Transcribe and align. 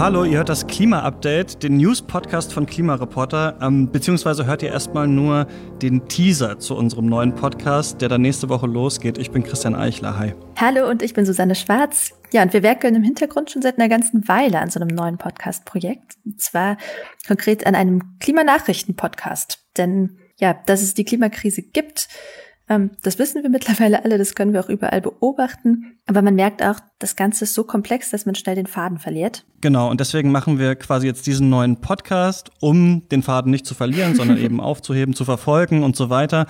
Hallo, 0.00 0.24
ihr 0.24 0.38
hört 0.38 0.48
das 0.48 0.66
Klima-Update, 0.66 1.62
den 1.62 1.76
News-Podcast 1.76 2.54
von 2.54 2.64
Klimareporter, 2.64 3.58
ähm, 3.60 3.92
beziehungsweise 3.92 4.46
hört 4.46 4.62
ihr 4.62 4.70
erstmal 4.70 5.06
nur 5.06 5.46
den 5.82 6.08
Teaser 6.08 6.58
zu 6.58 6.74
unserem 6.74 7.04
neuen 7.04 7.34
Podcast, 7.34 8.00
der 8.00 8.08
dann 8.08 8.22
nächste 8.22 8.48
Woche 8.48 8.66
losgeht. 8.66 9.18
Ich 9.18 9.30
bin 9.30 9.42
Christian 9.42 9.74
Eichler, 9.74 10.18
hi. 10.18 10.32
Hallo 10.56 10.88
und 10.88 11.02
ich 11.02 11.12
bin 11.12 11.26
Susanne 11.26 11.54
Schwarz. 11.54 12.12
Ja, 12.32 12.42
und 12.42 12.54
wir 12.54 12.62
werkeln 12.62 12.94
im 12.94 13.02
Hintergrund 13.02 13.50
schon 13.50 13.60
seit 13.60 13.78
einer 13.78 13.90
ganzen 13.90 14.26
Weile 14.26 14.60
an 14.60 14.70
so 14.70 14.80
einem 14.80 14.88
neuen 14.88 15.18
Podcast-Projekt. 15.18 16.14
Und 16.24 16.40
zwar 16.40 16.78
konkret 17.28 17.66
an 17.66 17.74
einem 17.74 18.18
Klimanachrichten-Podcast. 18.20 19.66
Denn 19.76 20.16
ja, 20.38 20.54
dass 20.64 20.80
es 20.80 20.94
die 20.94 21.04
Klimakrise 21.04 21.60
gibt, 21.60 22.08
das 23.02 23.18
wissen 23.18 23.42
wir 23.42 23.50
mittlerweile 23.50 24.04
alle, 24.04 24.16
das 24.16 24.36
können 24.36 24.52
wir 24.52 24.60
auch 24.60 24.68
überall 24.68 25.00
beobachten. 25.00 25.98
Aber 26.06 26.22
man 26.22 26.36
merkt 26.36 26.62
auch, 26.62 26.76
das 27.00 27.16
Ganze 27.16 27.44
ist 27.44 27.54
so 27.54 27.64
komplex, 27.64 28.10
dass 28.10 28.26
man 28.26 28.36
schnell 28.36 28.54
den 28.54 28.68
Faden 28.68 28.98
verliert. 28.98 29.44
Genau, 29.60 29.90
und 29.90 29.98
deswegen 29.98 30.30
machen 30.30 30.58
wir 30.58 30.76
quasi 30.76 31.08
jetzt 31.08 31.26
diesen 31.26 31.50
neuen 31.50 31.80
Podcast, 31.80 32.50
um 32.60 33.08
den 33.08 33.24
Faden 33.24 33.50
nicht 33.50 33.66
zu 33.66 33.74
verlieren, 33.74 34.14
sondern 34.14 34.38
eben 34.42 34.60
aufzuheben, 34.60 35.14
zu 35.14 35.24
verfolgen 35.24 35.82
und 35.82 35.96
so 35.96 36.10
weiter. 36.10 36.46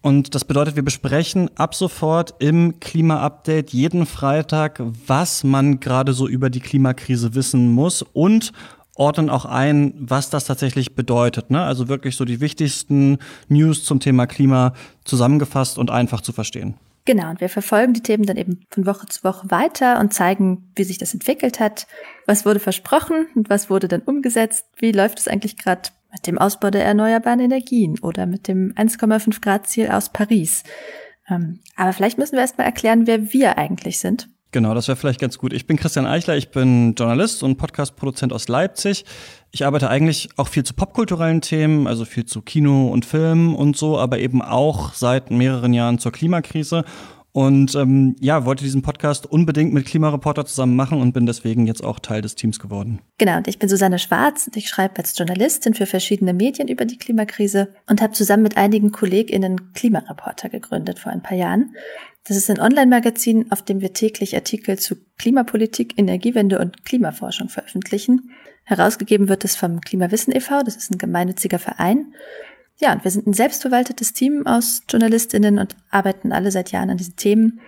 Und 0.00 0.34
das 0.34 0.44
bedeutet, 0.44 0.74
wir 0.74 0.84
besprechen 0.84 1.48
ab 1.56 1.76
sofort 1.76 2.34
im 2.40 2.80
Klima-Update 2.80 3.70
jeden 3.70 4.06
Freitag, 4.06 4.82
was 5.06 5.44
man 5.44 5.78
gerade 5.78 6.12
so 6.12 6.26
über 6.26 6.50
die 6.50 6.60
Klimakrise 6.60 7.36
wissen 7.36 7.70
muss 7.70 8.02
und 8.02 8.52
ordnen 8.94 9.30
auch 9.30 9.44
ein, 9.44 9.94
was 9.98 10.30
das 10.30 10.44
tatsächlich 10.44 10.94
bedeutet. 10.94 11.50
Ne? 11.50 11.62
Also 11.62 11.88
wirklich 11.88 12.16
so 12.16 12.24
die 12.24 12.40
wichtigsten 12.40 13.18
News 13.48 13.84
zum 13.84 14.00
Thema 14.00 14.26
Klima 14.26 14.74
zusammengefasst 15.04 15.78
und 15.78 15.90
einfach 15.90 16.20
zu 16.20 16.32
verstehen. 16.32 16.74
Genau, 17.04 17.30
und 17.30 17.40
wir 17.40 17.48
verfolgen 17.48 17.94
die 17.94 18.02
Themen 18.02 18.26
dann 18.26 18.36
eben 18.36 18.60
von 18.70 18.86
Woche 18.86 19.06
zu 19.06 19.24
Woche 19.24 19.50
weiter 19.50 19.98
und 19.98 20.14
zeigen, 20.14 20.70
wie 20.76 20.84
sich 20.84 20.98
das 20.98 21.14
entwickelt 21.14 21.58
hat, 21.58 21.88
was 22.26 22.46
wurde 22.46 22.60
versprochen 22.60 23.26
und 23.34 23.50
was 23.50 23.68
wurde 23.68 23.88
dann 23.88 24.02
umgesetzt, 24.02 24.66
wie 24.76 24.92
läuft 24.92 25.18
es 25.18 25.26
eigentlich 25.26 25.56
gerade 25.56 25.90
mit 26.12 26.26
dem 26.26 26.38
Ausbau 26.38 26.70
der 26.70 26.84
erneuerbaren 26.84 27.40
Energien 27.40 27.98
oder 28.00 28.26
mit 28.26 28.46
dem 28.46 28.72
1,5 28.74 29.40
Grad 29.40 29.66
Ziel 29.66 29.88
aus 29.88 30.10
Paris. 30.10 30.62
Ähm, 31.28 31.60
aber 31.74 31.92
vielleicht 31.92 32.18
müssen 32.18 32.34
wir 32.34 32.40
erstmal 32.40 32.66
erklären, 32.66 33.06
wer 33.06 33.32
wir 33.32 33.58
eigentlich 33.58 33.98
sind. 33.98 34.28
Genau, 34.52 34.74
das 34.74 34.86
wäre 34.86 34.96
vielleicht 34.96 35.20
ganz 35.20 35.38
gut. 35.38 35.54
Ich 35.54 35.66
bin 35.66 35.78
Christian 35.78 36.04
Eichler, 36.04 36.36
ich 36.36 36.50
bin 36.50 36.94
Journalist 36.94 37.42
und 37.42 37.56
Podcast-Produzent 37.56 38.34
aus 38.34 38.48
Leipzig. 38.48 39.06
Ich 39.50 39.64
arbeite 39.64 39.88
eigentlich 39.88 40.28
auch 40.36 40.48
viel 40.48 40.62
zu 40.62 40.74
popkulturellen 40.74 41.40
Themen, 41.40 41.86
also 41.86 42.04
viel 42.04 42.26
zu 42.26 42.42
Kino 42.42 42.88
und 42.88 43.06
Film 43.06 43.54
und 43.54 43.78
so, 43.78 43.98
aber 43.98 44.18
eben 44.18 44.42
auch 44.42 44.92
seit 44.92 45.30
mehreren 45.30 45.72
Jahren 45.72 45.98
zur 45.98 46.12
Klimakrise. 46.12 46.84
Und 47.34 47.74
ähm, 47.74 48.14
ja, 48.20 48.44
wollte 48.44 48.62
diesen 48.62 48.82
Podcast 48.82 49.24
unbedingt 49.24 49.72
mit 49.72 49.86
Klimareporter 49.86 50.44
zusammen 50.44 50.76
machen 50.76 51.00
und 51.00 51.14
bin 51.14 51.24
deswegen 51.24 51.66
jetzt 51.66 51.82
auch 51.82 51.98
Teil 51.98 52.20
des 52.20 52.34
Teams 52.34 52.58
geworden. 52.58 53.00
Genau, 53.16 53.38
und 53.38 53.48
ich 53.48 53.58
bin 53.58 53.70
Susanne 53.70 53.98
Schwarz 53.98 54.46
und 54.46 54.56
ich 54.58 54.68
schreibe 54.68 54.98
als 54.98 55.16
Journalistin 55.16 55.72
für 55.72 55.86
verschiedene 55.86 56.34
Medien 56.34 56.68
über 56.68 56.84
die 56.84 56.98
Klimakrise 56.98 57.72
und 57.88 58.02
habe 58.02 58.12
zusammen 58.12 58.42
mit 58.42 58.58
einigen 58.58 58.92
KollegInnen 58.92 59.72
Klimareporter 59.72 60.50
gegründet 60.50 60.98
vor 60.98 61.10
ein 61.10 61.22
paar 61.22 61.36
Jahren. 61.36 61.74
Das 62.24 62.36
ist 62.36 62.50
ein 62.50 62.60
Online-Magazin, 62.60 63.50
auf 63.50 63.62
dem 63.62 63.80
wir 63.80 63.94
täglich 63.94 64.34
Artikel 64.36 64.78
zu 64.78 64.96
Klimapolitik, 65.18 65.98
Energiewende 65.98 66.58
und 66.58 66.84
Klimaforschung 66.84 67.48
veröffentlichen. 67.48 68.30
Herausgegeben 68.64 69.28
wird 69.28 69.44
es 69.44 69.56
vom 69.56 69.80
Klimawissen 69.80 70.34
e.V., 70.34 70.62
das 70.62 70.76
ist 70.76 70.92
ein 70.92 70.98
gemeinnütziger 70.98 71.58
Verein. 71.58 72.14
Ja, 72.82 72.92
und 72.92 73.04
wir 73.04 73.12
sind 73.12 73.28
ein 73.28 73.32
selbstverwaltetes 73.32 74.12
Team 74.12 74.44
aus 74.44 74.82
JournalistInnen 74.90 75.60
und 75.60 75.76
arbeiten 75.90 76.32
alle 76.32 76.50
seit 76.50 76.72
Jahren 76.72 76.90
an 76.90 76.96
diesen 76.96 77.14
Themen 77.14 77.60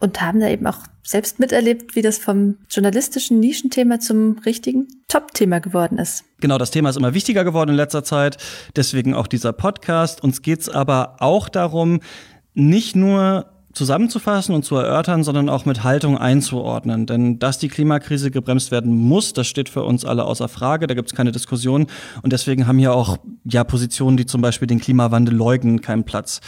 und 0.00 0.20
haben 0.20 0.40
da 0.40 0.48
eben 0.48 0.66
auch 0.66 0.78
selbst 1.04 1.38
miterlebt, 1.38 1.94
wie 1.94 2.02
das 2.02 2.18
vom 2.18 2.56
journalistischen 2.68 3.38
Nischenthema 3.38 4.00
zum 4.00 4.38
richtigen 4.44 4.88
Top-Thema 5.06 5.60
geworden 5.60 5.98
ist. 5.98 6.24
Genau, 6.40 6.58
das 6.58 6.72
Thema 6.72 6.90
ist 6.90 6.96
immer 6.96 7.14
wichtiger 7.14 7.44
geworden 7.44 7.70
in 7.70 7.76
letzter 7.76 8.02
Zeit, 8.02 8.38
deswegen 8.74 9.14
auch 9.14 9.28
dieser 9.28 9.52
Podcast. 9.52 10.20
Uns 10.24 10.42
geht's 10.42 10.68
aber 10.68 11.18
auch 11.20 11.48
darum, 11.48 12.00
nicht 12.52 12.96
nur 12.96 13.46
zusammenzufassen 13.72 14.54
und 14.54 14.64
zu 14.64 14.76
erörtern, 14.76 15.22
sondern 15.22 15.48
auch 15.48 15.64
mit 15.64 15.84
Haltung 15.84 16.18
einzuordnen. 16.18 17.06
Denn 17.06 17.38
dass 17.38 17.58
die 17.58 17.68
Klimakrise 17.68 18.30
gebremst 18.30 18.70
werden 18.70 18.96
muss, 18.96 19.32
das 19.32 19.46
steht 19.46 19.68
für 19.68 19.84
uns 19.84 20.04
alle 20.04 20.24
außer 20.24 20.48
Frage, 20.48 20.86
da 20.86 20.94
gibt 20.94 21.10
es 21.10 21.16
keine 21.16 21.32
Diskussion. 21.32 21.86
Und 22.22 22.32
deswegen 22.32 22.66
haben 22.66 22.78
hier 22.78 22.94
auch 22.94 23.18
ja 23.44 23.64
Positionen, 23.64 24.16
die 24.16 24.26
zum 24.26 24.40
Beispiel 24.40 24.66
den 24.66 24.80
Klimawandel 24.80 25.34
leugnen, 25.34 25.80
keinen 25.80 26.04
Platz. 26.04 26.40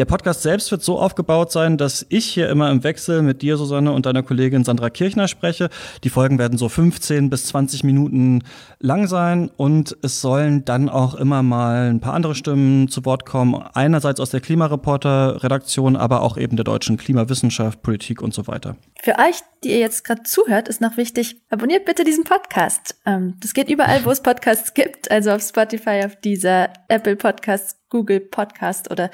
Der 0.00 0.06
Podcast 0.06 0.40
selbst 0.40 0.70
wird 0.70 0.82
so 0.82 0.98
aufgebaut 0.98 1.52
sein, 1.52 1.76
dass 1.76 2.06
ich 2.08 2.24
hier 2.24 2.48
immer 2.48 2.70
im 2.70 2.82
Wechsel 2.84 3.20
mit 3.20 3.42
dir, 3.42 3.58
Susanne, 3.58 3.92
und 3.92 4.06
deiner 4.06 4.22
Kollegin 4.22 4.64
Sandra 4.64 4.88
Kirchner 4.88 5.28
spreche. 5.28 5.68
Die 6.04 6.08
Folgen 6.08 6.38
werden 6.38 6.56
so 6.56 6.70
15 6.70 7.28
bis 7.28 7.44
20 7.48 7.84
Minuten 7.84 8.42
lang 8.78 9.08
sein 9.08 9.50
und 9.58 9.98
es 10.00 10.22
sollen 10.22 10.64
dann 10.64 10.88
auch 10.88 11.14
immer 11.16 11.42
mal 11.42 11.90
ein 11.90 12.00
paar 12.00 12.14
andere 12.14 12.34
Stimmen 12.34 12.88
zu 12.88 13.04
Wort 13.04 13.26
kommen. 13.26 13.62
Einerseits 13.74 14.20
aus 14.20 14.30
der 14.30 14.40
Klimareporter-Redaktion, 14.40 15.96
aber 15.96 16.22
auch 16.22 16.38
eben 16.38 16.56
der 16.56 16.64
deutschen 16.64 16.96
Klimawissenschaft, 16.96 17.82
Politik 17.82 18.22
und 18.22 18.32
so 18.32 18.46
weiter. 18.46 18.76
Für 19.02 19.18
euch, 19.18 19.40
die 19.64 19.68
ihr 19.68 19.80
jetzt 19.80 20.04
gerade 20.04 20.22
zuhört, 20.22 20.68
ist 20.68 20.80
noch 20.80 20.96
wichtig, 20.96 21.42
abonniert 21.50 21.84
bitte 21.84 22.04
diesen 22.04 22.24
Podcast. 22.24 22.96
Ähm, 23.04 23.34
das 23.40 23.52
geht 23.52 23.68
überall, 23.68 24.02
wo 24.06 24.10
es 24.10 24.22
Podcasts 24.22 24.72
gibt, 24.72 25.10
also 25.10 25.32
auf 25.32 25.42
Spotify, 25.42 26.04
auf 26.06 26.16
dieser 26.16 26.70
Apple 26.88 27.16
Podcasts, 27.16 27.76
Google 27.90 28.20
Podcast 28.20 28.90
oder 28.90 29.10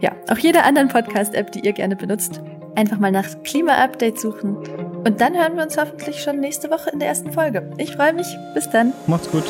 ja, 0.00 0.12
auch 0.28 0.38
jeder 0.38 0.64
anderen 0.64 0.88
Podcast-App, 0.88 1.52
die 1.52 1.60
ihr 1.60 1.72
gerne 1.72 1.96
benutzt. 1.96 2.40
Einfach 2.74 2.98
mal 2.98 3.10
nach 3.10 3.26
Klima-Update 3.42 4.20
suchen. 4.20 4.56
Und 5.04 5.20
dann 5.20 5.34
hören 5.34 5.56
wir 5.56 5.62
uns 5.62 5.78
hoffentlich 5.78 6.22
schon 6.22 6.40
nächste 6.40 6.70
Woche 6.70 6.90
in 6.90 6.98
der 6.98 7.08
ersten 7.08 7.32
Folge. 7.32 7.70
Ich 7.78 7.92
freue 7.92 8.12
mich. 8.12 8.26
Bis 8.54 8.68
dann. 8.68 8.92
Macht's 9.06 9.30
gut. 9.30 9.44